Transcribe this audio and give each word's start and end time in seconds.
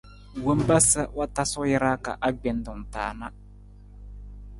Wompa 0.45 0.77
sa 0.89 1.01
wa 1.17 1.25
tasu 1.35 1.61
jara 1.71 1.93
ka 2.05 2.11
agbentung 2.27 2.81
ta 2.93 3.05
na. 3.19 3.27